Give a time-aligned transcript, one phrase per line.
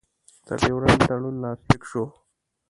[0.47, 2.03] د ډیورنډ تړون لاسلیک شو.